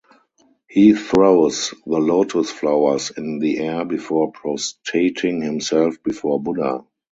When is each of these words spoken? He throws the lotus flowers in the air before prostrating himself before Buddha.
He 0.67 0.95
throws 0.95 1.75
the 1.85 1.99
lotus 1.99 2.49
flowers 2.49 3.11
in 3.11 3.37
the 3.37 3.59
air 3.59 3.85
before 3.85 4.31
prostrating 4.31 5.43
himself 5.43 6.01
before 6.03 6.41
Buddha. 6.41 6.87